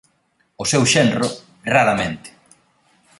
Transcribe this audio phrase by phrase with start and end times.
[0.63, 1.27] O seu xenro,
[1.73, 2.29] raramente!